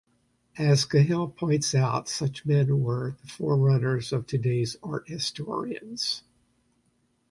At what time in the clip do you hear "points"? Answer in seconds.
1.27-1.75